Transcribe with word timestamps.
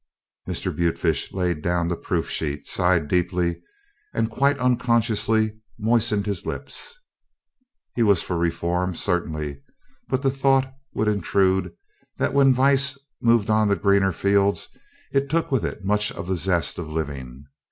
Mr. 0.49 0.75
Butefish 0.75 1.31
laid 1.31 1.61
down 1.61 1.87
the 1.87 1.95
proof 1.95 2.27
sheet, 2.27 2.65
sighed 2.67 3.07
deeply, 3.07 3.61
and 4.15 4.31
quite 4.31 4.57
unconsciously 4.57 5.59
moistened 5.77 6.25
his 6.25 6.43
lips. 6.43 6.99
He 7.93 8.01
was 8.01 8.19
for 8.23 8.35
Reform, 8.35 8.95
certainly, 8.95 9.61
but 10.07 10.23
the 10.23 10.31
thought 10.31 10.73
would 10.95 11.07
intrude 11.07 11.73
that 12.17 12.33
when 12.33 12.51
Vice 12.51 12.97
moved 13.21 13.51
on 13.51 13.67
to 13.67 13.75
greener 13.75 14.11
fields 14.11 14.69
it 15.11 15.29
took 15.29 15.51
with 15.51 15.63
it 15.63 15.85
much 15.85 16.11
of 16.11 16.25
the 16.27 16.35
zest 16.35 16.79
of 16.79 16.89
living. 16.89 17.45